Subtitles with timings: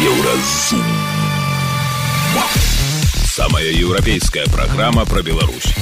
[0.00, 0.80] Еўразум.
[3.26, 5.74] Самая еўрапейская праграма пра Беларусь.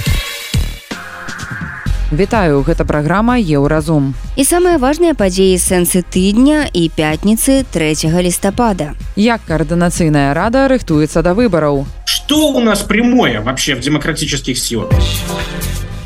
[2.10, 4.14] Вітаю, гэта праграма Еўразум.
[4.34, 8.98] І самыя важныя падзеі сэнсы тыдня і пятніцы 3 лістапада.
[9.14, 11.86] Як каардынацыйная рада рыхтуецца да выбараў.
[12.04, 14.90] Что у нас прямое вообще в демократических силах?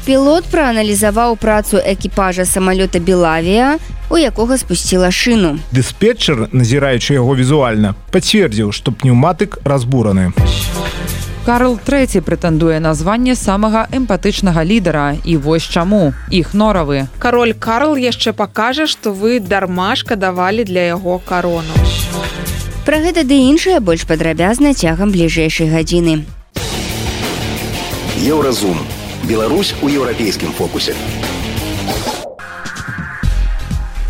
[0.02, 3.78] Пілот прааналізаваў працу экіпажа самалёта Белавія,
[4.10, 5.62] у якога спусціла шыну.
[5.70, 10.32] Дыспетчер, назіраючы яго візуальна, пацвердзіў, што пнеўматык разбураны.
[11.46, 17.06] Карл III прэтэндуе на званне самага эмпатычнага лідара і вось чаму іх норавы.
[17.18, 21.78] Кароль Карл яшчэ пакажа, што вы дарма шкадавалі для яго карону.
[22.82, 26.26] Пра гэта ды іншае больш падрабязна цягам бліжэйшай гадзіны.
[28.18, 28.82] Еўразум.
[29.22, 30.94] Беларусь у еўрапейскім фокусе.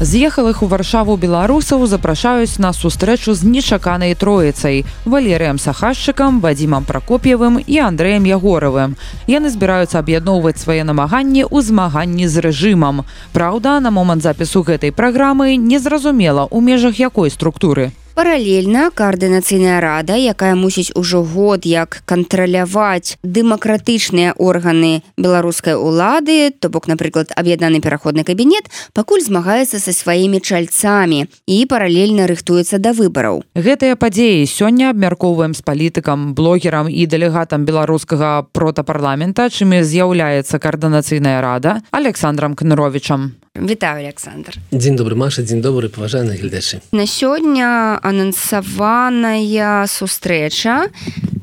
[0.00, 7.78] З'ехалых у варшаву беларусаў запрашаюць на сустрэчу з нечаканай троіцай валерыем сахашчыкам вадзімам пракоп'евым і
[7.92, 8.96] андрэем ягоравым
[9.28, 13.04] яны збіраюцца аб'ядноўваць свае намаганні ў змаганні з рэжымам.
[13.36, 20.52] Праўда на момант запісу гэтай праграмы незразумела у межах якой структуры Паралельна каардынацыйная рада, якая
[20.54, 28.68] мусіць ужо год як кантраляваць дэмакратычныя органы беларускай улады, то бок, напрыклад, аб'яднаны пераходны кабінет,
[28.92, 33.40] пакуль змагаецца са сваімі чальцамі і паралельна рыхтуецца да выбараў.
[33.56, 41.80] Гэтыя падзеі сёння абмяркоўваем з палітыкам, блогерам і дэлегатам беларускага протапарламента, чымі з'яўляецца каардынацыйная рада
[41.90, 43.41] Александром Кныровичам.
[43.56, 44.56] Вітаю Александр.
[44.72, 46.80] Дзень добры Маша, дзень добры паважаны гледачы.
[46.90, 50.88] На сёння анансаваная сустрэча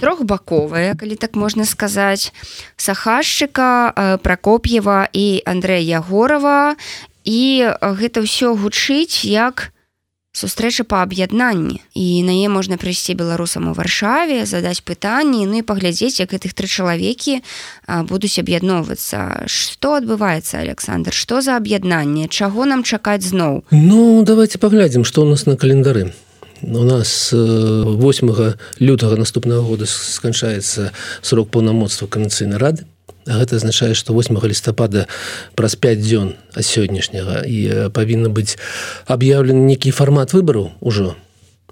[0.01, 2.33] трохбаковая, калі так можна сказаць
[2.77, 6.73] сахашчыка Пракоп'ева і Андрэя Ягорова
[7.29, 9.69] і гэта ўсё гучыць як,
[10.31, 11.81] сустрэча па аб'яднанні.
[11.95, 16.53] І на е можна прыйсці беларусам у варшаве задаць пытанні ну і паглядзець як гэтых
[16.53, 17.41] тры чалавекі
[18.05, 19.49] будуць аб'ядноўвацца.
[19.49, 21.13] Что адбываецца Александр?
[21.13, 22.29] Что за аб'яднанне?
[22.29, 23.65] Чаго нам чакаць зноў?
[23.71, 26.13] Ну давайте паглядзім что у нас на календары.
[26.61, 32.85] У нас 8 лютага наступнага года сканчаецца срок паўнамоцтва канцыйнай рады
[33.25, 35.07] гэта азначае што 8 лістапада
[35.55, 38.57] праз 5 дзён а сённяшняга і павінна быць
[39.07, 41.15] аб'яўлены нейкі фармат выбараў ужо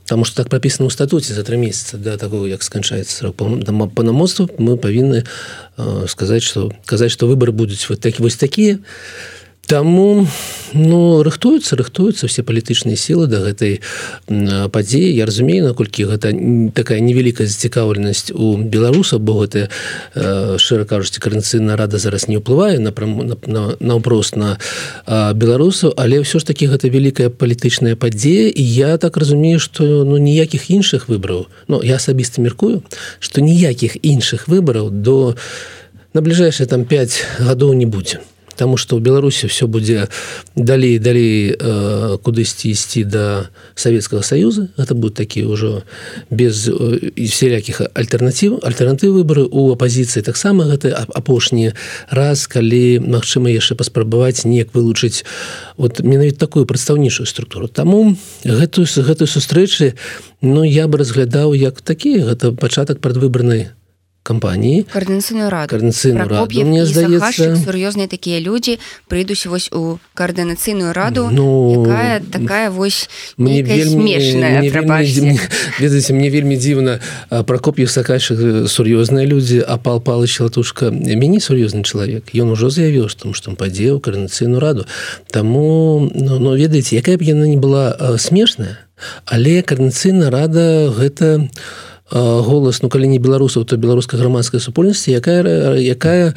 [0.08, 4.80] Таму что так прапісана ў статуце за тры месяца да такого як сканчаецца панамоцтва мы
[4.80, 8.80] павінны э, сказаць што казаць што выбары будуць вот такі вось такія
[9.68, 10.26] Таму
[10.74, 13.84] ну рыхтуюцца рыхтуюцца все палітычныя сілы да гэтай
[14.72, 15.12] падзеі.
[15.12, 16.32] Я разумею наколькі гэта
[16.72, 19.68] такая невялікая зацікаўленасць у беларусаў бо гэта
[20.16, 24.56] шчыра кажуць каранцыйная рада зараз не ўплывае наўпрост на,
[25.04, 25.92] на, на беларусаў.
[26.00, 28.48] Але ўсё ж таки гэта вялікая палітычная падзея.
[28.48, 32.88] І я так разумею что ну ніякіх іншых выбраў Ну я асабіста мяркую
[33.20, 35.36] что ніякіх іншых выбараў до
[36.14, 38.24] на бліжэйшие там 5 гадоў не будзе
[38.58, 40.10] Таму што ў Беларусі все будзе
[40.58, 41.54] далей далей
[42.22, 44.70] кудысьці ісці да Савецкага союза.
[44.78, 45.86] Это будут такія ўжо
[46.30, 51.78] без э, всялякіх альтэрнатыў альтэрнатыў выборы у апозіцыі таксама гэта апошні
[52.10, 55.24] раз калі Мачыма яшчэ паспрабаваць неяк вылучыць
[55.78, 57.70] вот менавіта такую прадстаўнейшую структуру.
[57.70, 59.94] Таму гэтую гэтую сустрэчы
[60.42, 63.74] Ну я бы разглядаў як такі гэта пачатак прадвыбарнай
[64.28, 65.72] кампаніі каардынацыйную раду.
[65.72, 68.76] Каардынацыйную раду мне здаецца сур'ёзныя такія людзі
[69.08, 73.08] прыйдуць вось у каардынацыйную раду ну якая, такая вось
[73.40, 74.20] мне вельмі
[75.80, 77.00] ведаеце мне вельмі дзіўна
[77.48, 83.32] пракоп'ю сакашых сур'ёзныя людзі а пал палыч латушка мяне сур'ёзны чалавек ён ужо заявіў што
[83.32, 84.84] што падзеў каардынацыйную раду.
[85.32, 88.84] Таму ну, ну ведаеце якая б яна не была смешная
[89.26, 95.44] але каардынацыйная рада гэта у голас ну калі не беларусаў то беларускай грамадскай супольнасці якая
[95.82, 96.34] якая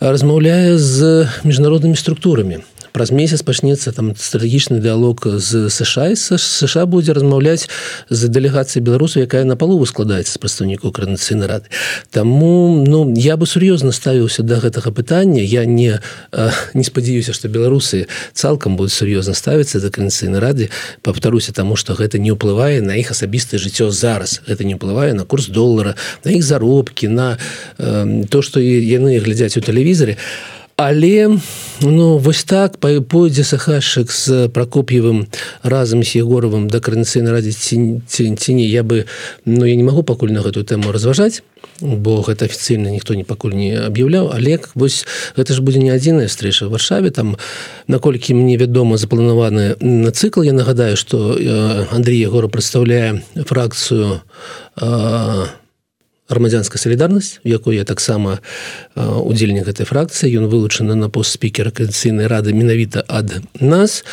[0.00, 2.62] размаўляе з міжнароднымі структурамі
[2.96, 7.68] праз месяц пачнецца там стратэгічны дыалог з сша сша будзе размаўляць
[8.08, 11.68] з дэлегацыяй беларусу якая на палову складаецца з прадстаўнікаў карнацыйнай рады.
[12.08, 15.44] Таму ну я бы сур'ёзна ставіўся до да гэтага пытання.
[15.44, 16.00] Я не
[16.72, 20.72] не спадзяюся что беларусы цалкам будуць сур'ёзна ставіцца да канцыйнай рады.
[21.04, 24.40] Повторуся тому что гэта не ўплывае на іх асабістае жыццё зараз.
[24.48, 27.36] Это не ўплывае на курс долара на іх заробкі на
[27.76, 31.38] э, то что яны глядзяць у тэлевізоре а але
[31.80, 35.26] ну вось так пойдзе сахашчык з прокоп'евым
[35.62, 37.72] разам з егоровым да карнацыйна радзіць
[38.06, 39.06] ці не я бы
[39.44, 41.42] ну я не могу пакуль на гэтую тэму разважаць
[41.80, 44.32] бо гэта афіцыйна ніхто не пакуль не аб'яўляў.
[44.32, 45.04] Але вось
[45.36, 47.10] гэта ж будзе не адзіная стрэча варшаве.
[47.10, 47.36] Там
[47.86, 50.42] наколькі мне вядома запланаваны на цыкл.
[50.42, 51.36] Я нагадаю что
[51.90, 54.22] Андрей егора прадстаўляе фракцыю
[54.76, 55.48] а
[56.28, 58.40] грамадзянская солідарнасць у якой я таксама
[58.96, 60.34] удзельнік гэтай фракцыі.
[60.42, 64.04] Ён вылучаны на пост спікера канцыйнай рады менавіта ад нас.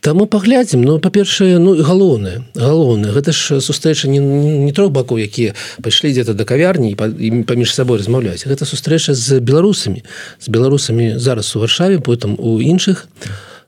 [0.00, 0.82] Таму паглядзім.
[0.86, 3.10] Ну па-першае ну галоўнае галоўнае.
[3.10, 7.98] Гэта ж сустрэча не, не трох бакоў якія пайшлі дзе-то да кавярні і паміж сабой
[7.98, 8.46] размаўляць.
[8.46, 10.06] Гэта сустрэча з беларусамі.
[10.38, 13.10] З беларусамі зараз у варшаве потым у іншых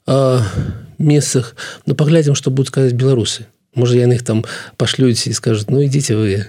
[0.06, 0.46] а,
[0.98, 1.56] месцах.
[1.86, 3.50] Ну паглядзім што будуць сказаць беларусы.
[3.74, 4.46] Можа яны іх там
[4.78, 6.46] пашлюць і скажуць ну ідзіце вы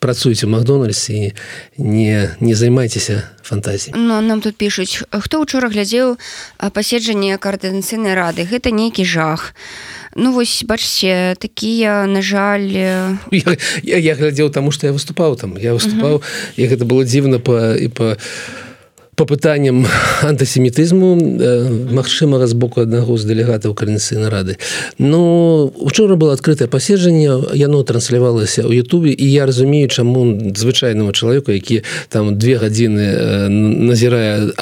[0.00, 1.32] працуеце в макдональдс і
[1.78, 6.16] не не займайцеся фантазій но нам тут пишутць хто учора глядзеў
[6.72, 8.44] паседжанне каардынацыйнай рады?
[8.44, 9.54] Гэта нейкі жах.
[10.16, 12.66] Ну вось бачце такія на жаль
[13.30, 15.56] я, я, я глядзеў таму што я выступаў там.
[15.58, 16.22] Я выступаў
[16.56, 18.16] і гэта было дзіўна па і па
[19.20, 19.84] по пытанням
[20.24, 24.56] антысемітызму э, магчымага з боку аднаго з дэлегатаў карнацыйнай рады
[24.96, 30.24] Ну учора было адкрытае паседжанне яно транслявалася ў Ютубе і я разумею чаму
[30.56, 33.48] звычайнага чалавека які там две гадзіны э,
[33.92, 34.56] назірае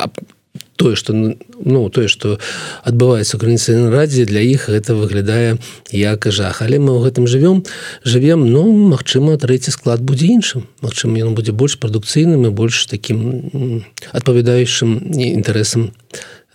[0.78, 2.38] тое что ну тое что
[2.86, 5.58] адбываецца граніцы на радзе для іх это выглядае
[5.90, 6.62] як жах.
[6.62, 7.66] Але мы ў гэтым живвем
[8.06, 10.70] живвем ну Мачыма трэці склад будзе іншым.
[10.80, 13.82] Мачым ён будзе больш прадукцыйным і больш таким
[14.14, 15.90] адпавядаючым інтарэсам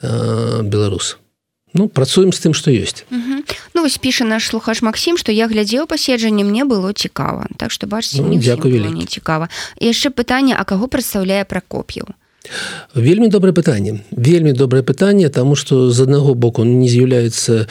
[0.02, 1.20] беларус
[1.74, 3.04] ну працуем з тым что ёсць.
[3.74, 7.52] Ну вось піша наш слухач Макссім што я глядзеў паседжанне мне было цікава.
[7.60, 9.52] Так што бачце ну, дзякую не цікава
[9.84, 12.16] яшчэ пытанне а каго прадстаўляе пракоп'яў
[12.96, 14.04] вельмі добрае пытанне.
[14.12, 17.68] Вельмі добрае пытанне тому что з аднаго боку не з'яўляецца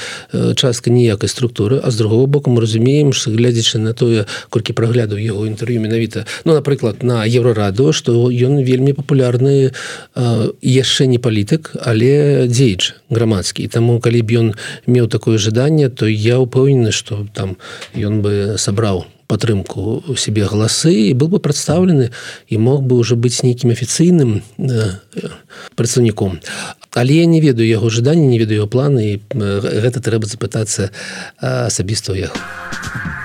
[0.56, 5.19] частка ніякай структуры а з другого боку мы разумеем что глядзячы на тое колькі праглядаў
[5.19, 9.72] яго інтэрв'ю менавіта ну напрыклад на еўрараду что ён вельмі папулярны
[10.62, 13.69] яшчэ не палітык але дзеяч грамадскі.
[13.69, 14.48] Таму калі б ён
[14.86, 17.56] меў такое жаданне то я упэўнены что там
[17.94, 22.12] ён бы сабраў падтрымку сябе галасы і был бы прадстаўлены
[22.52, 24.93] і мог бы уже быць нейкім афіцыйным э,
[25.75, 26.38] прадстаўніком
[26.93, 30.93] але я не ведаю яго жаданні не ведаю планы і гэта трэба запытацца
[31.40, 33.21] асабіста ў яго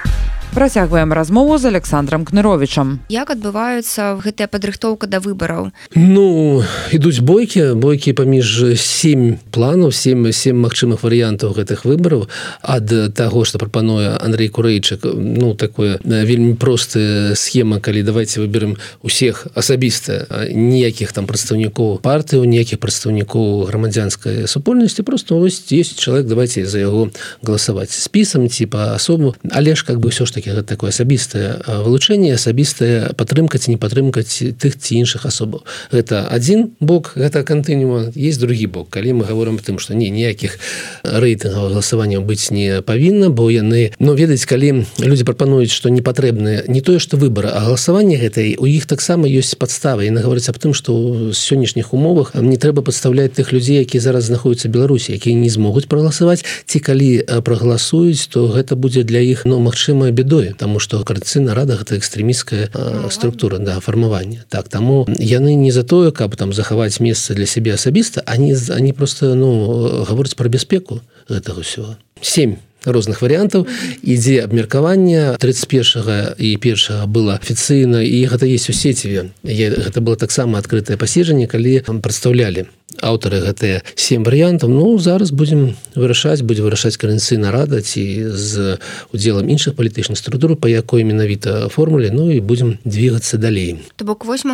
[0.57, 5.69] Працягваем размову з Александром кныровичам як адбываюцца гэтая падрыхтоўка да выбараў?
[5.93, 12.25] Ну ідуць бойкі бойкі паміж сем планаў сем сем магчымых варыянтаў гэтых выбараў.
[12.65, 19.45] Ад таго што прапануе Андрей курэйчык ну такое вельмі простая схема калі давайте выберем усіх
[19.53, 25.05] асабіста ніякіх там прадстаўнікоў партыяў ніякіх прадстаўнікоў грамадзянскай супольнасці.
[25.05, 27.13] Просто ось есть чалавек давайте за яго
[27.45, 29.35] галасаваць спісам типа асобу.
[29.53, 33.77] Але ж как бы все ж таки гэта такое асабістае вылучэнне асабістая падтрымка ці не
[33.77, 38.89] падтрымкаць тых ці іншых асобаў гэта один бок гэта кантынума есть другі бок.
[38.89, 40.59] Калі мы говорим тым что не ніякіх
[41.03, 46.63] рэйтынгаў галасавання быць не павінна бо яны но ведаць калі люди прапануюць что не патрэбныя
[46.67, 50.59] не тое что выбора а галасаванне гэтай у іх таксама ёсць подставы і наговорыць аб
[50.59, 55.49] тым что сённяшніх умовах не трэба подставляць тых людзей які зараз знаходзяцца беларусі якія не
[55.49, 60.53] змогуць прагаласаваць ці калі прагаласуюць то гэта будзе для іх но ну, магчымая беда бядой
[60.57, 62.69] тому что карцына рада гэта экстрэміская
[63.09, 67.73] структура да фармавання так таму яны не за тое каб там захаваць месца для сябе
[67.73, 73.67] асабіста они они просто ну гавораць про бяспеку гэтага ўсё 7 розных варыянтаў.
[74.03, 80.59] Ідзе абмеркавання 31 і першага было афіцыйна і гэта есть у сеціве гэта было таксама
[80.59, 82.67] адкрытае паседжанне калі там прадстаўлялі
[83.01, 84.69] аўтары гэтыя сем варыянтаў.
[84.69, 88.77] Ну зараз будзем вырашаць будзе вырашаць карэнцыйна рада ці з
[89.13, 93.79] удзелам іншых палітычных структур па якой менавіта формуле Ну і будзем двигацца далей.
[93.95, 94.49] То бок 8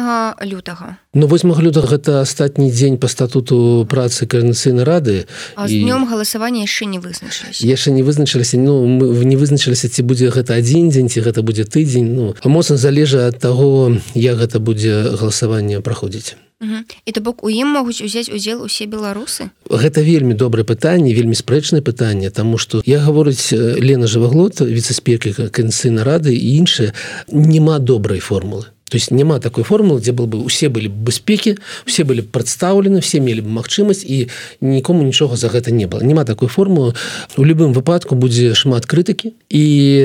[0.45, 0.97] лютага.
[1.13, 5.25] Ну 8 лютага гэта астатні дзень па статуту працы карэнцыйнай рады
[5.57, 10.57] днём галасавання яшчэ не вызначылася яшчэ не вызначылася Ну мы не вызначыліся ці будзе гэта
[10.57, 12.09] адзін дзень ці гэта будзе тыдзень.
[12.13, 16.35] Ну моцна залежа ад таго як гэта будзе галасаванне праходзіць
[17.05, 19.49] і то бок у ім могуць узяць удзел усе беларусы?
[19.69, 26.03] Гэта вельмі добрае пытанне вельмі спрэчнае пытанне тому что я гаворыць Лена жываглот віцеспекі канцыйна
[26.03, 26.93] рады і іншыя
[27.29, 32.03] няма добрай формулы то есть няма такой формулы дзе был бы усе былі бяспекі все
[32.03, 34.29] былі прадстаўлены все мелі бы магчымасць і
[34.61, 36.05] нікому нічога за гэта не было.
[36.05, 36.93] Няма такой формулы.
[37.35, 39.63] У любым выпадку будзе шмат крытыкі і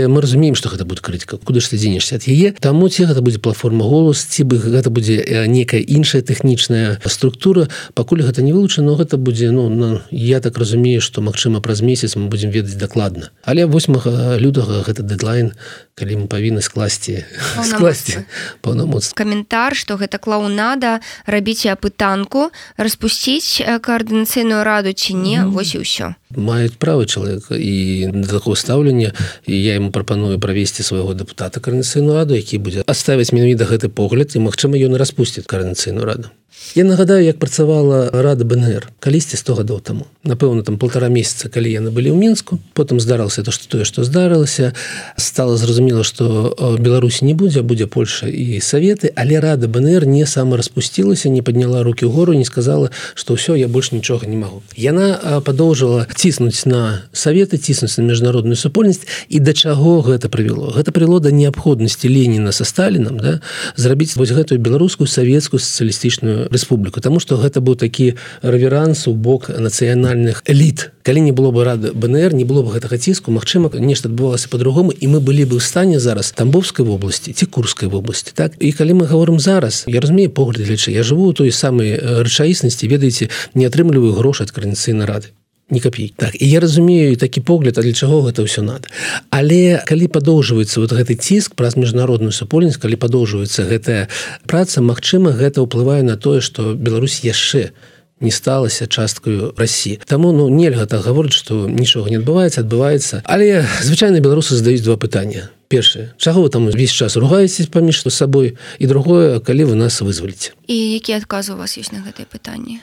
[0.08, 2.56] мы разумеем что гэта будет крытыка куды ж ты дзенешься ад яе?
[2.56, 7.68] Таму ці гэта будзе платформа голос ці бы гэта будзе некая іншая тэхнічная структура.
[7.92, 12.16] Пакуль гэта не вылучана гэта будзе ну на, я так разумею что Мачыма праз месяц
[12.16, 15.52] мы будзем ведаць дакладна але 8 лютага гэта дедлайн
[15.98, 17.26] калі мы павінны скласці
[17.66, 18.22] скласці
[18.62, 25.50] паўнамоц каментар что гэта клоунада рабіць апытанку распусціць коаардынацыйную раду ці не mm.
[25.50, 26.14] вось і ўсё.
[26.30, 29.10] маюць права чалавека і да такого стаўлення
[29.46, 34.38] і я ему прапаную правесці свайго депутата карнацыйную раду які будзе оставіць менавіта гэты погляд
[34.38, 36.30] і магчыма ён распусціць карнацыйную раду
[36.74, 40.06] Я нагадаю як працавала рада БНР калісьці 100 гадоў таму.
[40.22, 44.04] Напэўна там полтора месяца калі яны былі ў мінску потым здарылася то что тое что
[44.04, 44.74] здарылася.
[45.16, 50.56] Стало зразумела что Беларусі не будзе будзе Польша і советы але рада БНР не сама
[50.56, 54.62] распусцілася не подняла руки ў гору не сказала что ўсё я больше нічога не магу.
[54.76, 59.08] Яна подоўжила ціснуць на советы ціснуць на міжнародную супольнасць.
[59.28, 60.70] І да чаго гэта прывяло?
[60.76, 63.40] Гэта прывяло да неабходнасці Леніна со сталіном да
[63.76, 69.48] зрабіць вось гэтую беларускую савецкую сацыялістычную рэспубліку Таму што гэта быў такі рэверанс у бок
[69.48, 74.08] нацыянальных эліт калі не было бы рады БНР не было бы гэтага ціску Мачыма нешта
[74.08, 78.52] адбывалася по-другому і мы былі бы ў стане зараз тамбовскай вобласці ці курскай вобласці так?
[78.60, 82.88] І калі мы говорим зараз я разумею погляд лічы я жыву у той самай рэчаіснасці
[82.88, 85.37] ведаеце не атрымліваю грошы ад каранцыйнай рады
[85.70, 88.88] не капей так і я разумею такі погляд а для чаго гэта ўсё надо.
[89.30, 94.08] Але калі падоўжваецца вот гэты ціск праз міжнародную супольнасць калі падоўжваецца гэтая
[94.46, 97.76] праца Мачыма гэта ўплывае на тое что Беларусь яшчэ
[98.20, 103.22] не сталася часткаю Росі Таму ну нельга так гаворыць что нічога не адбываецца адбываецца.
[103.24, 108.56] Але звычайна беларусы задаюць два пытання першае чаго вы там увесь час ругаецесь паміж сабой?
[108.78, 110.56] І другое калі вы нас вызваліце?
[110.66, 112.80] І які адказ у вас ёсць на гэтае пытанне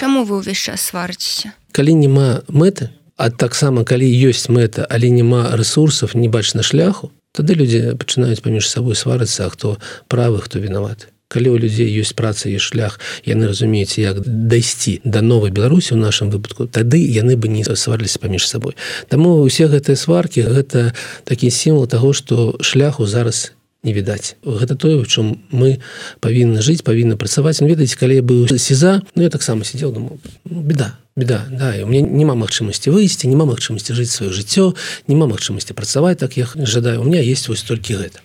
[0.00, 1.54] Чаму вы ўвесь час сварыцеся?
[1.72, 7.54] Калі няма мэты а таксама калі ёсць мэта але няма ресурсов не бачна шляху тады
[7.54, 11.08] людзі пачынаюць паміж сабой сварыцца хто правы хто вінаваты.
[11.32, 16.28] У людзей ёсць праца і шлях яны разумеюць як дайсці до новой беларусі у нашем
[16.28, 18.76] выпадку тады яны бы не сварыліся паміж сабой.
[19.08, 20.92] Таму усе гэтыя сваркі гэта
[21.24, 24.36] такі сімвал того что шляху зараз не відаць.
[24.46, 25.82] Гэта тое в чым мы
[26.22, 27.58] павінны жыць павінны працаваць.
[27.60, 31.86] Ведаць калі я быў сеза Ну я таксама сидел думаю ну, беда беда да у
[31.86, 34.72] меня няма магчымасці выйсці няма магчымасці жыць сваё жыццё
[35.08, 37.02] няма магчымасці працаваць так я жадаю.
[37.02, 38.22] У меня есть вось толькі гэта.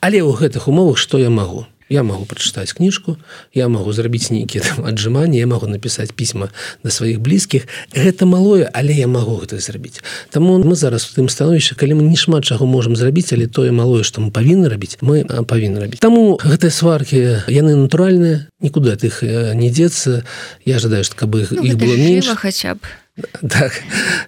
[0.00, 3.16] Але ў гэтых умовах что я магу я могу прочитать кніжку
[3.54, 6.48] я могу зрабіць нейкіе аджиманні я могу написать пісьма
[6.84, 11.28] на сваіх блізкіх гэта малое але я могу гэта зрабіць Таму мы зараз у тым
[11.28, 14.98] становішча калі мы не шмат чаго можемм зрабіць але тое малое что мы павінны рабіць
[15.00, 16.00] мы павінны рабіць.
[16.00, 19.22] Таму гэтыя сваркі яны натуральныя нікуды ад іх
[19.56, 20.22] не дзецца.
[20.64, 22.28] Я жадаю каб іх, ну, іх было менш.
[22.36, 22.80] хаця б
[23.48, 23.72] так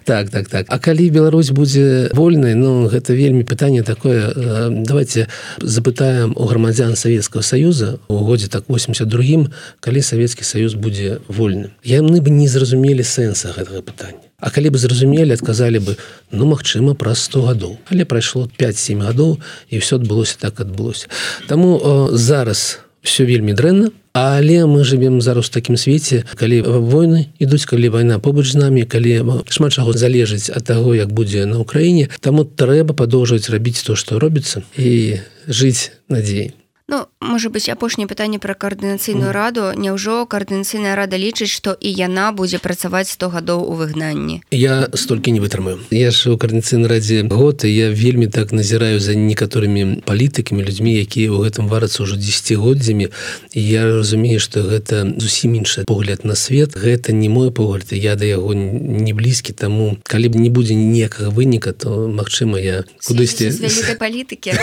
[0.03, 0.65] так так так.
[0.69, 4.33] А калі Беларусь будзе вольнай Ну гэта вельмі пытанне такое
[4.69, 5.27] давайте
[5.59, 9.47] запытаем у грамадзян Савецкого союза у годзе так 82
[9.79, 11.71] калі Савецкі союз будзе вольным.
[11.83, 14.27] Яны бы не зразумелі сэнса гэтага пытання.
[14.39, 15.97] А калі бы зразумелі адказалі бы
[16.31, 21.07] ну магчыма праз 100 гадоў але прайшло 5-7 гадоў і все адбылося так адбылося.
[21.47, 23.91] Таму о, зараз все вельмі дрэнна.
[24.13, 28.83] Але мы жывем зараз у такім свеце калі войны ідуць калі вайна побач з намі
[28.83, 33.95] калі шмат чаго залежыць ад таго як будзе на ўкраіне таму трэба падоўжваць рабіць то
[33.95, 36.51] што робіцца і жыць надзей
[36.91, 39.71] Ну можа быць апошняе пытанне пра каардынацыйную раду.
[39.79, 44.43] Няўжо каардынацыйная рада лічыць што і яна будзе працаваць 100 гадоў у выгнанні?
[44.51, 45.79] Я столькі не вытрымаю.
[45.87, 50.91] Я ж у каардынацыйнай радзе год і я вельмі так назіраю за некаторымі палітыкамі людзьмі
[50.99, 53.07] якія ў гэтым варацца ўжо десятгоддзямі
[53.55, 56.75] я разумею што гэта зусім іншы погляд на свет.
[56.75, 59.55] Гэта не мой погляд я да яго не блізкі.
[59.55, 63.47] Таму калі б не будзе ніякага выніка то магчыма я кудысьці
[63.95, 64.59] палітыкі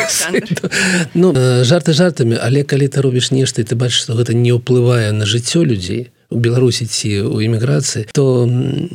[1.15, 1.33] ну
[1.65, 5.27] жарты жарты жартамі але калі ты робіш нешта ты бачыш што гэта не ўплывае на
[5.27, 8.49] жыццё людзей у беларусі ці у эміграцыі то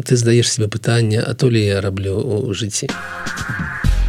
[0.03, 2.87] ты здаеш себе пытанне а то ли я раблю у жыцці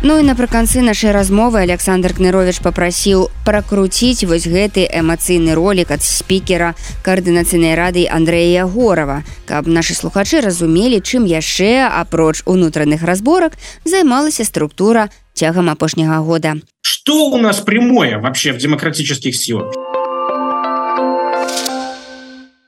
[0.04, 6.75] Ну і напрыканцы нашай размовы Александр кнырович попрасіў пракруціць вось гэты эмацыйны ролик ад спікера
[7.00, 15.09] каардынацыйнай рады Андрэя Горова каб нашы слухачы разумелі чым яшчэ апроч унутраных разборак займалася структура
[15.35, 16.55] цягам апошняга года.
[16.81, 19.75] Что у нас прямое вообще в демократических силах?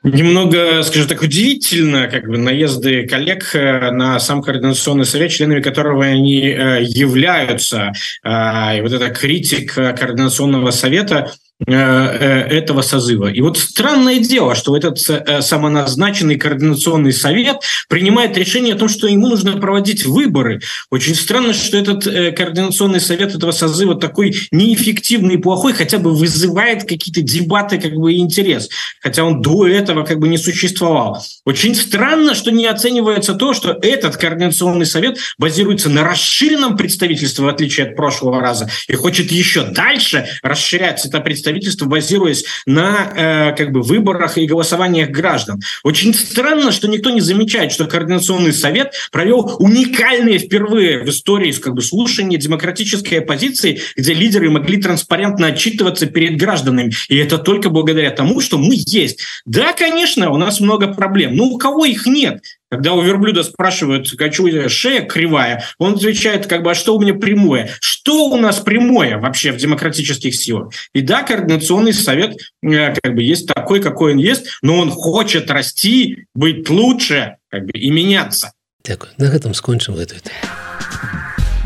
[0.07, 6.05] Немного скажу так удивительно как бы наезды коллег э, на сам координационный совет членами которого
[6.05, 7.93] они э, являются.
[8.23, 13.33] А, и вот эта критика координационного совета э, этого созыва.
[13.33, 17.57] И вот странное дело, что этот самоназначенный координационный совет
[17.89, 20.61] принимает решение о том, что ему нужно проводить выборы.
[20.91, 26.85] Очень странно, что этот координационный совет этого созыва такой неэффективный и плохой, хотя бы вызывает
[26.85, 28.69] какие-то дебаты как бы интерес,
[29.01, 31.25] хотя он до этого как бы не существовал.
[31.47, 37.49] Очень странно, что не оценивается то, что этот координационный совет базируется на расширенном представительстве, в
[37.49, 41.46] отличие от прошлого раза, и хочет еще дальше расширять это представительство,
[41.87, 45.61] базируясь на э, как бы выборах и голосованиях граждан.
[45.83, 51.75] Очень странно, что никто не замечает, что координационный совет провел уникальные впервые в истории как
[51.75, 56.93] бы слушания демократической оппозиции, где лидеры могли транспарентно отчитываться перед гражданами.
[57.09, 59.25] И это только благодаря тому, что мы есть.
[59.45, 62.43] Да, конечно, у нас много проблем, но у кого их нет?
[62.71, 67.15] Когда у верблюда спрашивают, хочу шея кривая, он отвечает, как бы, а что у меня
[67.15, 67.71] прямое?
[67.81, 70.73] Что у нас прямое вообще в демократических силах?
[70.93, 75.51] И да, координационный совет э, как бы есть такой, какой он есть, но он хочет
[75.51, 78.53] расти, быть лучше как бы, и меняться.
[78.85, 79.13] Дякую.
[79.17, 80.66] На этом скончим эту тему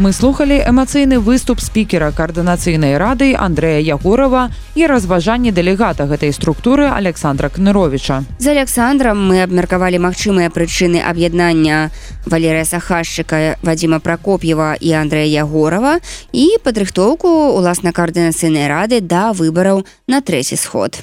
[0.01, 7.53] мы слухали эмацыйны выступ спікера каардынацыйнай рады Андрэя Ягорова і разважанне дэлегата гэтай структуры Александра
[7.53, 8.25] Кныровича.
[8.41, 11.93] З Александром мы абмеркавалі магчымыя прычыны аб'яднання
[12.25, 16.01] Валерыя Сахашчыка, Вадзіма Пракоп'ева і Андрэя Ягорова
[16.33, 20.97] і падрыхтоўку уласна каардынацыйнай рады да выбараў на трэці сход.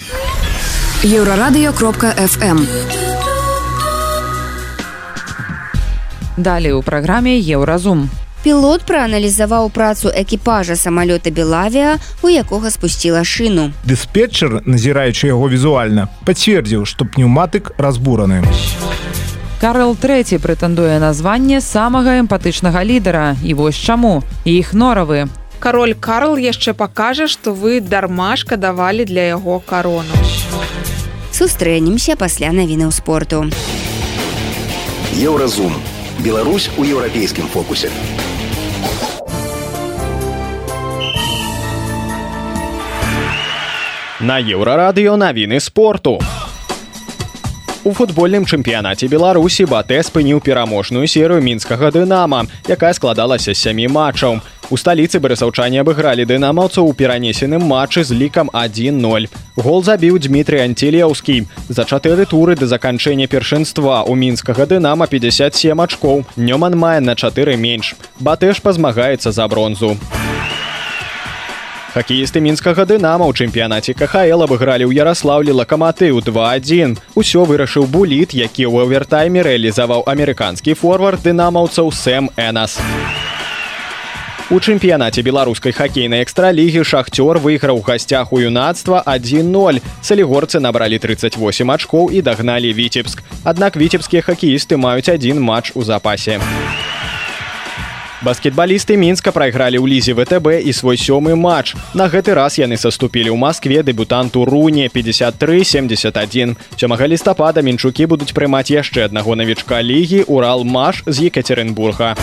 [1.05, 2.65] Еўрарадыё кропка FM.
[6.37, 8.09] Далей у праграме Еўразум
[8.43, 13.71] пілот прааналізаваў працу экіпажа самалёта белавія у якога спусціла шыну.
[13.83, 18.43] Дыспетчер назіраючы яго візуальна пацвердзіў што пнеўматык разбураны.
[19.61, 24.21] Карл III прэтэндуе названне самага эмпатычнага лідара і вось чаму.
[24.45, 25.27] Іх норавы.
[25.59, 30.13] Кароль Карл яшчэ пакажа што вы дармашка давалі для яго карону.
[31.33, 33.49] Сустрэнемся пасля навінаў спорту.
[35.17, 35.73] Еўразум
[36.19, 37.91] Беларусь у еўрапейскім фокусе
[44.19, 46.17] На еўрарадыё навіны спорту.
[47.85, 54.41] У футбольным чэмпіянаце Беларусі Батэ спыніў пераможную серыю мінскага дынама, якая складалася з сямі матчаў.
[54.69, 59.27] У сталіцы барысаўчане абыгралі дынамаўцаў у перанесеным матчы з лікам 1-0.
[59.55, 61.47] Гол забіў Дмітрый Антелеўскі.
[61.69, 66.25] За чатыры туры да заканчэння першынства у мінскага дынама 57 ачкоў.
[66.35, 67.95] Нёман мае на чатыры менш.
[68.19, 69.95] Батэш пазмагаецца за бронзу.
[71.95, 76.99] Хакеісты мінскага дынама ў чэмпіянаце КХл абыгралі ў Ярослаўлі лакаматыў 2-1.
[77.15, 82.75] Усё вырашыў буліт, які ў овертайме рэалізаваў амерыканскі форвард дынамаўцаў Сэм Энас.
[84.47, 89.43] У чэмпіянаце беларускай хакейнай экстралігі шахцёр выйграў гасцях у юнацтва 1-0.
[89.99, 91.35] Салігорцы набралі 38
[91.75, 93.27] ачкоў і дагналі віцебск.
[93.43, 96.39] Аднак віцебскія хакеісты маюць адзін матч у запасе.
[98.23, 101.75] Баскетбалісты мінска прайгралі ў лізе ВТБ і свой сёмы матч.
[101.91, 106.55] На гэты раз яны саступілі ў Маскве дэбютанту руне 5371.
[106.79, 112.15] Сёмага лістапада мінчукі будуць прымаць яшчэ аднаго навічка лігі Урал Маш з Екатерынбурга.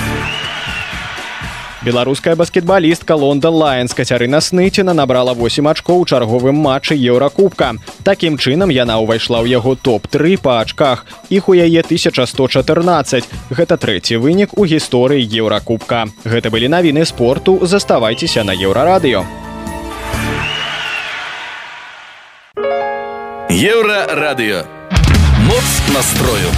[1.84, 7.74] Беларуская баскетбалістка Лонда Лайнс Кацярына Сныціна набрала 8 ачкоў у чарговым матчы еўракубка.
[8.08, 11.04] Такім чынам яна ўвайшла ў яго топ-3 па ачках.
[11.28, 13.28] Іх у яе 1114.
[13.52, 16.08] Гэта трэці вынік у гісторыі еўракубка.
[16.24, 19.28] Гэта былі навіны спорту, заставайцеся на еўрарадыё.
[23.52, 24.64] Еўрарадыё.
[25.44, 26.48] Моц настрою.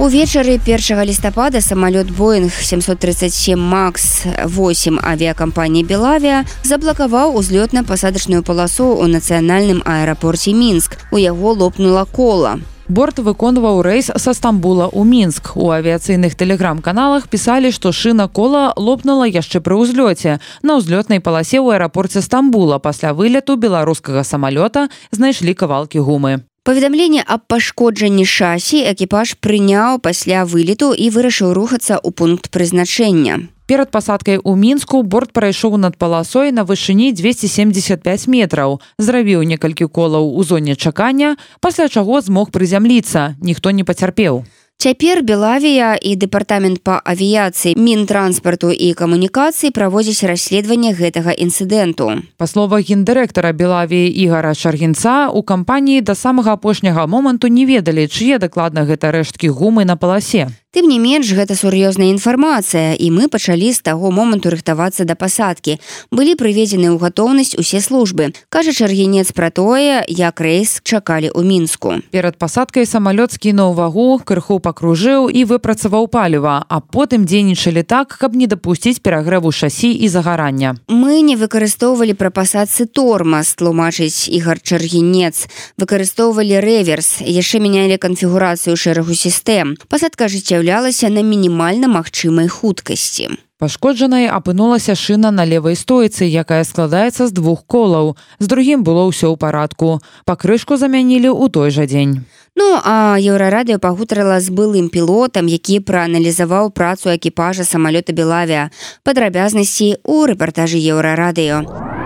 [0.00, 9.84] Увечары 1 лістапада самалёт Боинг 737 Макс 8 авіякампаніі Белавія заблакаваў узлётна-пасадачную паласу ў нацыянальным
[9.84, 10.96] аэрапорце Мінск.
[11.12, 12.64] У яго лопнула кола.
[12.88, 15.52] Борт выконваў рэйс са Стамбула ў Мінск.
[15.52, 20.40] У авіяцыйных тэлеграм-каналах пісалі, што шына кола лопнула яшчэ пры ўзлёце.
[20.64, 27.42] На ўзлётнай паласе ў аэрапорце Стамбула пасля вылету беларускага самалёта знайшлі кавалкі гумы паведамленне аб
[27.50, 33.50] пашкоджанні шасі экіпаж прыняў пасля вылету і вырашыў рухацца ў пункт прызначэння
[33.90, 40.46] пасадкай у мінску борт прайшоў над паласой на вышыні 275 метраў зрабіў некалькі колаў у
[40.46, 44.46] зоне чакання пасля чаго змог прызямліцца ніхто не пацярпеў
[44.80, 52.24] Цяпер Белавія і дэпартамент па авіяцыі мінтранспарту і камунікацыі праводзіць расследаванне гэтага інцыдэнту.
[52.40, 58.40] Па словах гендырэктара Белавіі ігара Шаргінца у кампаніі да самага апошняга моманту не ведалі, чые
[58.40, 60.48] дакладна гэта рэшткі гумы на паласе.
[60.70, 65.82] Тым не менш гэта сур'ёзная інфармацыя і мы пачалі з таго моманту рыхтавацца да пасадкі.
[66.14, 68.30] Былі прыведзены ў гатоўнасць усе службы.
[68.54, 71.98] Кажа чаргенец пра тое, як рэйс чакалі ў мінску.
[72.14, 78.38] Перад пасадкай самалёт скінуў вагу, крыху пакружыў і выпрацаваў паліва, а потым дзейнічалі так, каб
[78.38, 80.78] не дапусціць перагрэву шасі і загарання.
[80.86, 85.50] Мы не выкарыстоўвалі пра пасадцы тормаз, тлумачыць ігар чаргенец,
[85.82, 89.74] выкарыстоўвалі рэверс, яшчэ мянялі канфігурацыю шэрагу сістэм.
[89.90, 93.28] Пасадка жыцця з'яўлялася на мінімальна магчымай хуткасці.
[93.60, 98.16] Пашкоджанай апынулася шына на левай стойцы, якая складаецца з двух колаў.
[98.40, 100.00] З другім было ўсё ў парадку.
[100.24, 102.24] Пакрышку замянілі ў той жа дзень.
[102.56, 108.68] Ну а еўрарадыё пагутарыла з былым пілотам, які прааналізаваў працу экіпажа самалёта Белавія.
[109.04, 111.99] Падрабязнасці ў рэпартажы еўрарадыё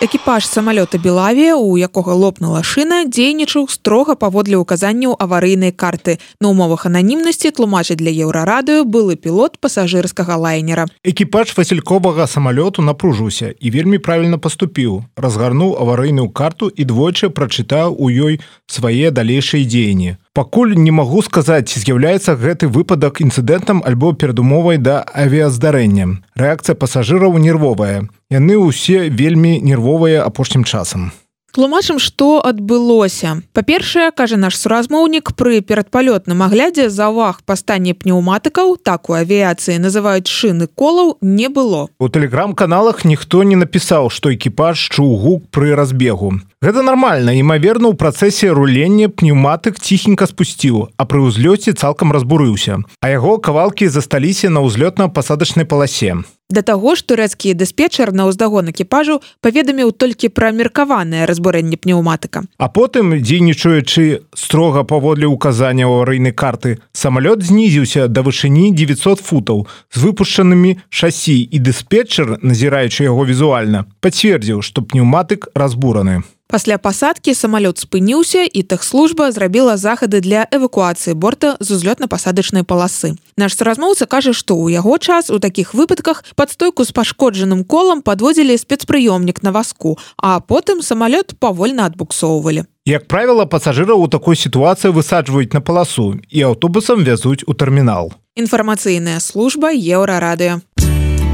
[0.00, 6.16] экіпаж самалёта белавія у якога лопнула шына дзейнічаў строга паводле ўказанняў аварыйнай карты.
[6.40, 10.88] На умовах ананімнасці тлумачыць для еўрарадыё былы пілот пасажырскага лайнера.
[11.04, 18.08] Экіпаж васильковага самалёту напружыўся і вельмі правільна паступіў разгарнуў аварыйную карту і двойчы прачытаў у
[18.08, 25.04] ёй свае далейшыя дзеянні пакуль не магу сказаць з'яўляецца гэты выпадак інцыдэнтам альбо перадумовай да
[25.24, 26.06] авіяздарэння
[26.42, 28.08] рэакцыя пасажыраў нервовая.
[28.32, 31.10] Яны ўсе вельмі нервовыя апошнім часам
[31.52, 33.42] тлумачым што адбылося.
[33.52, 40.30] Па-першае кажа наш суразмоўнік пры перадпалётным аглядзе заваг па стане пнеўматыкаў так у авіяцыі называюць
[40.30, 41.88] шыны колаў не было.
[41.98, 46.40] У тэлеграм-каналах ніхто не напісаў што экіпаж чуў гук пры разбегу.
[46.60, 52.84] Гэта нармальна імаверна ў працэсе рулення пнеўматык ціхенька спусціў а пры ўзлёце цалкам разбурыўся.
[53.00, 59.22] А яго кавалкі засталіся на ўзлётна-пасадачнай паласе Да таго ж турэцкі дыспетчар на ўздагон экіпажу
[59.38, 62.42] паведаміў толькі пра меркаванае разбурэнне пнеўматыка.
[62.58, 69.70] А потым дзейнічаючы строга паводле ўказання ў аварыйнай карты самалёт знізіўся да вышыні 900 футаў
[69.94, 77.78] з выпушчанымі шасі і дыспетчар назіраючы яго візуальна пацвердзіў што пнеўматык разбураны пасля пасадкі самалёт
[77.78, 83.14] спыніўся і тэхслужба зрабіла захады для эвакуацыі борта з узлётна-пасадачнай паласы.
[83.38, 88.02] Наш размоўца кажа што ў яго час у такіх выпадках пад стойку з пашкоджаным колам
[88.02, 92.66] падводзілі спецпрыёмнік на васку а потым самалёт павольна адбуксоўвалі.
[92.84, 98.12] Як правіла пасажыраў у такой сітуацыі высаджваюць на паласу і аўтобусам вязуць у тэрмінал.
[98.34, 100.60] Інфармацыйная служба еўрарадыё.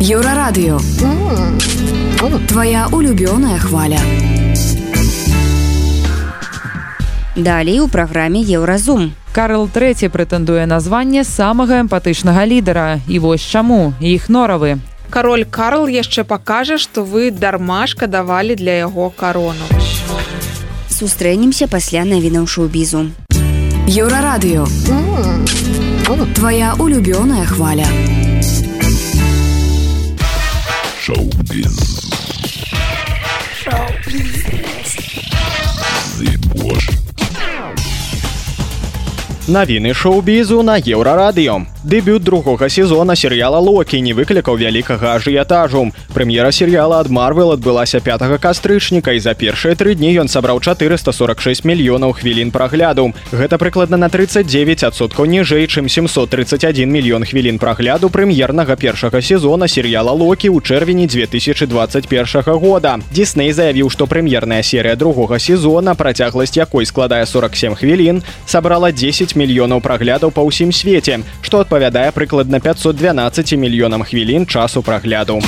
[0.00, 0.76] Еўрарадыё.
[2.48, 4.00] Твоя улюбёная хваля
[7.36, 9.12] Далей у праграме еўразум.
[9.32, 14.80] Карл III прэтэндуе названне самага эмпатычнага лідара і вось чаму іх норавы.
[15.10, 19.68] Кароль Карл яшчэ пакажа, што вы дарма шкадавалі для яго карону.
[20.88, 23.12] Сустрэнемся пасля навінаў шоу-бізу.
[23.84, 24.64] Еўрарадыё
[26.34, 27.86] Твая улюбёная хваля.
[31.00, 31.96] Шоу-біз.
[39.46, 41.70] Навіны шоу-бізу на еўрарадыё.
[41.86, 45.94] Дэбют другога сезона серыяла Локі не выклікаў вялікага ажыятажу.
[46.10, 51.62] Прэм'ера серыяла ад Марвел адбылася 5 кастрычніка і за першыя тры дні ён сабраў 446
[51.62, 53.14] мільёнаў хвілін прагляду.
[53.30, 60.50] Гэта прыкладна на 39соткаў ніжэй, чым 731 мільён хвілін прагляду прэм'ернага першага сезона серыяла Локі
[60.50, 62.98] ў чэрвені 2021 года.
[63.14, 69.80] Дисней заявіў, што прэм'ерная серыя другога сезона, працягласць якой складае 47 хвілін, сабрала 10 мільёнаў
[69.84, 75.40] праглядаў па ўсім свеце, што адпавядае прыкладна 512 мільёнам хвілін часу прагляду.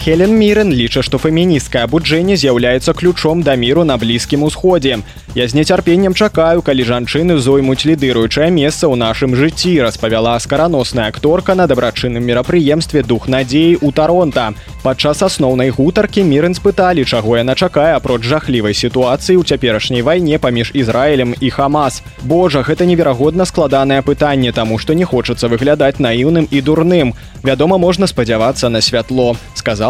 [0.00, 4.96] Хелен Мірен ліча, што феміністкае абуджэнне з'яўляецца ключом да міру на блізкім усходзе.
[5.34, 11.54] Я з нецярпеннем чакаю, калі жанчыны зоймуць лідыруючае месца ў нашым жыцці, распавяла скараносная акторка
[11.54, 14.56] на дабрачынным мерапрыемстве дух надзеі ў Таронта.
[14.82, 20.72] Падчас асноўнай гутаркі мірын спыталі, чаго яна чакае апроч жахлівай сітуацыі ў цяперашняй вайне паміж
[20.72, 22.00] Ізраілем і Хамас.
[22.24, 27.12] Божа, гэта неверагодна складанае пытанне, таму што не хочацца выглядаць наіўным і дурным.
[27.44, 29.36] Вядома, можна спадзявацца на святло,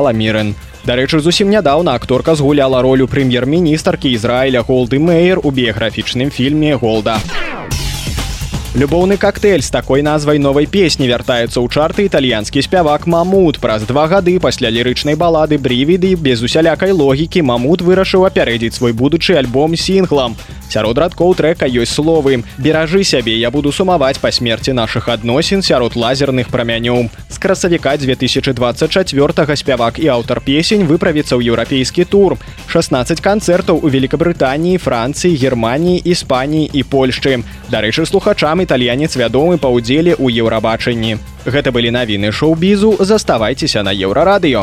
[0.00, 0.54] сказала Мірын.
[0.84, 7.20] Дарэчы, зусім нядаўна акторка згуляла ролю прэм'ер-міністаркі Ізраіля Голды Мэйер у біяграфічным фільме Голда.
[8.74, 13.58] Любоўны коктейль з такой назвай новай песні вяртаецца ў чарты італьянскі спявак Мамут.
[13.60, 19.36] Праз два гады пасля лірычнай балады брівіды без усялякай логікі Мамут вырашыў апярэдзіць свой будучы
[19.36, 20.38] альбом сінглам.
[20.70, 22.44] Сярод радкоў трека ёсць словы.
[22.58, 29.56] Беражы сябе я буду сумаваць па смерти наших адносін сярод лазерных прамянёў з красавіка 2024
[29.56, 32.38] спявак і аўтар песень выправіцца ў еўрапейскі тур.
[32.68, 37.42] 16 канцэртаў у великкабрытаніі францыі германії іспаніі і польшчы.
[37.70, 41.18] Дарэчы слухачам італьянец вядомы па ўдзеле ў еўрабачанні.
[41.46, 42.96] Гэта былі навіны шоу-бізу.
[43.00, 44.62] Заставайцеся на еўрарадыё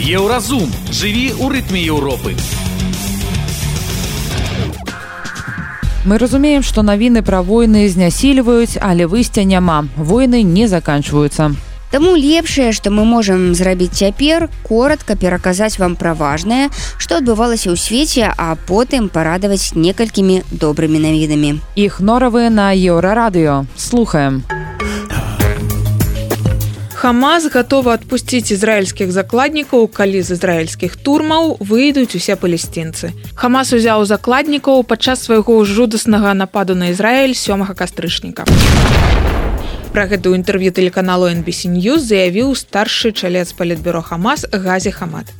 [0.00, 2.32] Еўразум жыві ў рытме Еўропы.
[6.08, 9.84] Мы разумеем, што навіны пра войны знясільваюць, але выйсця няма.
[10.00, 11.52] Войны не заканчваюцца.
[11.92, 17.76] Таму лепшае, што мы можам зрабіць цяпер, коротко пераказаць вам пра важнае, што адбывалася ў
[17.76, 21.60] свеце, а потым парадаваць некалькімі добрымі навідамі.
[21.76, 23.68] Іх норавы на еўрарадыё.
[23.76, 24.48] Слухаем.
[27.00, 33.16] Хамас гатова адпусціць ізраільскіх закладнікаў, калі з ізраільскіх турмаў выйдуць усе палесцінцы.
[33.32, 38.44] Хамас узяў закладнікаў падчас свайго жудаснага нападу на Ізраіль сёмага кастрычніка.
[39.96, 45.32] Пра гэтую інтэрв'ю тэлеканалу NBC News заявіў старшы чалец палітбюро Хамас газе Хамат.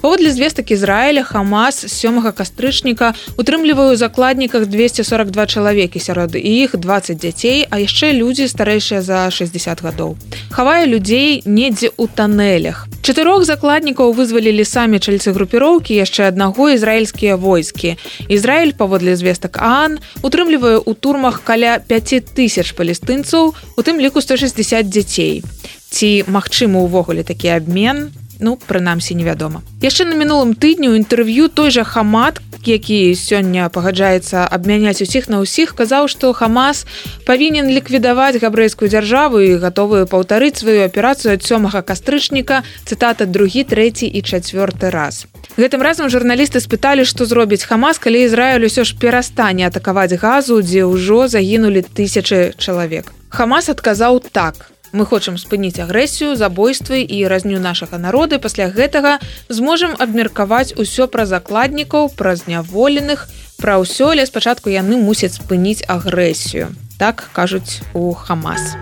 [0.00, 7.78] Паводле звестак Ізраіля Хамас сёмага кастрычніка утрымліваю закладніках 242 чалавекі сярод іх 20 дзяцей, а
[7.78, 10.16] яшчэ людзі старэйшыя за 60 гадоў.
[10.50, 12.86] Хавае людзей недзе ў танелях.
[13.08, 17.96] Чатырох закладнікаў вызвалілі самі чальцы групіроўкі яшчэ аднаго ізраільскія войскі.
[18.28, 25.40] Ізраіль паводле звестак Аан утрымлівае ў турмах каля 5000 палестынцаў, у тым ліку 160 дзяцей.
[25.88, 29.62] Ці магчымы ўвогуле такі абмен, ну прынамсі невядома.
[29.82, 35.72] Яшчэ на мінулым тыдню інтэрв'ю той жа хамат які сёння пагаджаецца абмяняць усіх на ўсіх
[35.78, 36.84] казаў што хамас
[37.24, 44.06] павінен ліквідаваць габрэйскую дзяржаву і гатовую паўтарыць сваю аперацыю ад сёмага кастрычніка цытата другі трэці
[44.10, 49.70] і чацвёрты раз гэтым разам журналісты спыталі што зробіць хамас калі ізраіль усё ж перастане
[49.70, 53.12] атакаваць газу дзе ўжо загінулі тысячы чалавек.
[53.28, 59.92] Хамас адказаў так Мы хочам спыніць агрэсію, забойствы і разню нашага народа пасля гэтага зможам
[59.98, 63.28] абмеркаваць усё пра закладнікаў, пра зняволеных,
[63.60, 66.72] пра ўсё, але спачатку яны мусяць спыніць агрэсію.
[66.96, 68.80] Так кажуць у Хамас.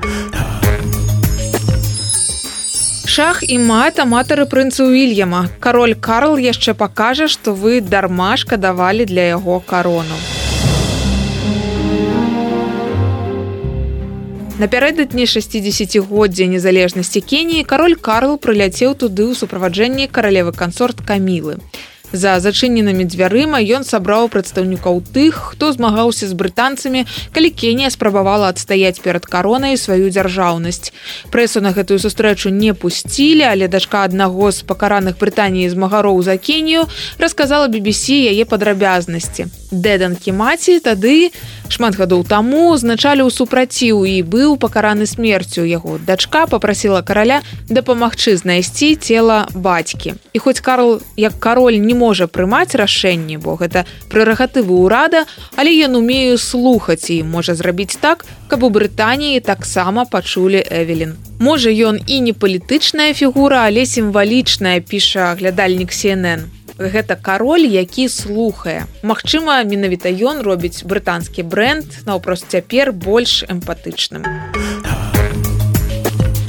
[3.06, 5.48] Шах і мат аматары прынцу Уільяма.
[5.58, 10.45] Кароль Карл яшчэ пакажа, што вы дарма шкадавалі для яго карону.
[14.56, 21.60] Напярэдадні 60годдзя незалежнасці Кеніі кароль Карл прыляцеў туды ў суправаджэнні каралевы кансорт камілы.
[22.16, 27.04] За зачыненымі дзвярыма ён сабраў прадстаўнікоў тых, хто змагаўся з брытанцамі,
[27.36, 30.94] калі Кенія спрабавала адстаяць перад каронай сваю дзяржаўнасць.
[31.28, 36.88] Прэсу на гэтую сустрэчу не пусцілі, але дачка аднаго з пакараных Брытаніі змагароў за Кенію
[37.18, 39.52] расказала BBC яе падрабязнасці.
[39.68, 41.34] Дэдан Кімаці тады
[41.72, 45.98] шмат гадоў таму узначалі ў супраціў і быў пакараны смерцю яго.
[45.98, 50.14] Дачка попрасіла караля дапамагчы знайсці цела бацькі.
[50.32, 55.26] І хоць Карл як кароль не можа прымаць рашэнне, бо гэта прэрагатывы ўрада,
[55.56, 61.16] але ён умею слухаць і можа зрабіць так, каб у Брытаніі таксама пачулі Эвелін.
[61.38, 66.55] Можа ён і не палітычная фігура, але сімвалічная піша глядальнік CNN.
[66.78, 68.84] Гэта кароль, які слухае.
[69.00, 74.28] Магчыма, менавіта ён робіць брытанскі бренд наўпрост цяпер больш эмпатычным.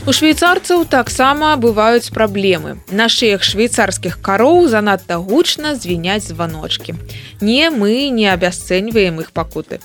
[0.08, 2.84] У швейцарцаў таксама бываюць праблемы.
[2.92, 6.96] На шыях швейцарскіх кароў занадта гучна звіняць званочки.
[7.40, 9.80] Не мы не абясцэньваем іх пакуты.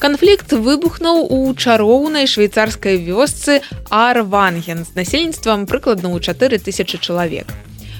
[0.00, 7.48] Канфлікт выбухнуў у чароўнай швейцарскай вёсцы Арванген з насельніцтвам прыкладна ў 4000 чалавек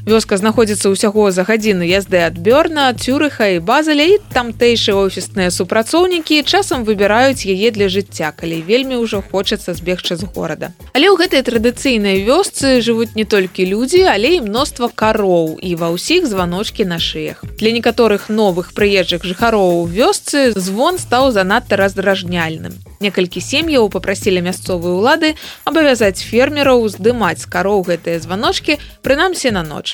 [0.07, 6.43] вёска знаходзіцца ўсяго за гадзіну язды ад бёрна цюрыха і базаля і тамтэйшыя офісныя супрацоўнікі
[6.43, 10.73] часам выбіраюць яе для жыцця калі вельмі ўжо хочацца збегчы з горада.
[10.97, 15.93] Але ў гэтай традыцыйнай вёсцы жывуць не толькі людзі але і мноства кароў і ва
[15.93, 17.45] ўсіх званочки на шыях.
[17.61, 22.73] Для некаторых новых прыезджых жыхароў вёсцы звон стаў занадта раздражняльным.
[23.01, 25.29] Некалькі сем'яў попрасілі мясцовыя ўлады
[25.65, 29.90] абавязаць фермераў здымаць з кароў гэтыя званочки прынамсі на ноч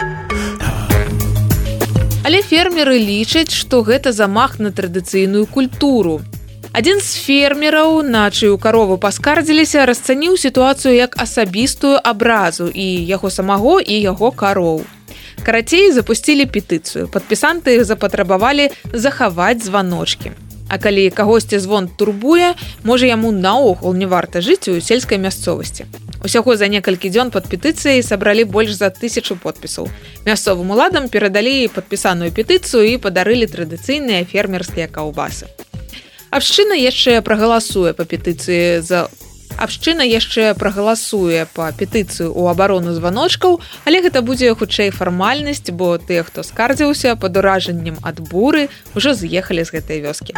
[2.27, 6.21] але фермеры лічаць што гэта замах на традыцыйную культуру.
[6.75, 13.79] Адзін з фермераў на чыю карову паскардзіліся расцаніў сітуацыю як асабістую абразу і яго самого
[13.79, 14.83] і яго кароў.
[15.47, 17.07] Карацей запусцілі петыцыю.
[17.07, 20.35] Падпісанты запатрабавалі захаваць званочки
[20.69, 25.87] А калі кагосьці звон турбуе, можа яму наогул не варта жыць у сельскай мясцовасці.
[26.25, 29.91] Усяго за некалькі дзён пад петыцыяй сабралі больш за тысячу подпісаў.
[30.25, 35.47] Мясцовым уладам перадалі падпісаную петыцыю і падарылі традыцыйныя фермерскія каўбасы.
[36.31, 39.07] Абшчына яшчэ прагаласуе па петыцыі за
[39.57, 43.57] Абшчына яшчэ прагаласуе па петыцыю ў абарону званочкаў,
[43.89, 49.65] але гэта будзе хутчэй фармальнасць, бо тыя, хто скардзіўся пад уражаннем ад буры, ужо з'ехалі
[49.65, 50.37] з гэтай вёскі.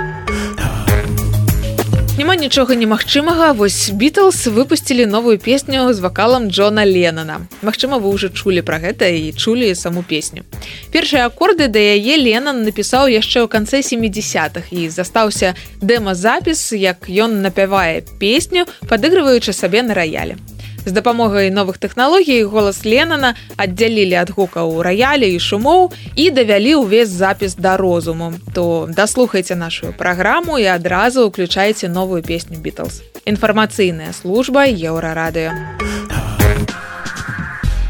[2.18, 7.46] Няма нічога немагчымага, вось Бітлз выпусцілі новую песню з вакалам Джона Ленана.
[7.62, 10.42] Магчыма, вы ўжо чулі пра гэта і чулі саму песню.
[10.90, 17.38] Першыя акорды да яе Ленан напісаў яшчэ ў канцы 70-х і застаўся дэмазапіс, як ён
[17.38, 20.42] напявае песню, падыгрываючы сабе на раяле
[20.88, 27.12] з дапамогай новых тэхналогій голас ленана аддзялілі ад гукаў раялі і шумоў і давялі ўвесь
[27.12, 28.32] запіс да розуму.
[28.56, 35.52] То даслухайце нашу праграму і адразу ўключайце новую песню Бітлз інфармацыйная служба еўрарадыё.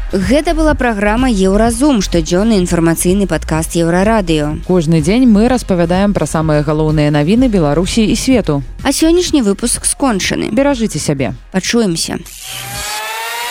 [0.09, 7.13] Гэта была праграма еўразум штодзённы інфармацыйны падкаст еўрарадыё кожны дзень мы распавядаем пра самыя галоўныя
[7.13, 8.63] навіны беларусі і свету.
[8.83, 10.49] А сённяшні выпуск скончаны.
[10.49, 11.37] Беражыце сябе.
[11.51, 12.17] Пачуемся